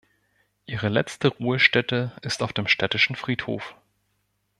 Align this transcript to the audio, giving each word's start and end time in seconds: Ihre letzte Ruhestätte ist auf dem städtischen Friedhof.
Ihre 0.65 0.89
letzte 0.89 1.27
Ruhestätte 1.27 2.11
ist 2.23 2.41
auf 2.41 2.53
dem 2.53 2.65
städtischen 2.65 3.15
Friedhof. 3.15 3.75